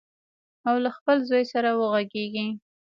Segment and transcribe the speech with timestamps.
[0.67, 2.47] او له خپل زوی سره وغږیږي.